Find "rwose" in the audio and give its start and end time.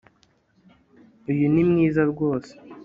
2.11-2.51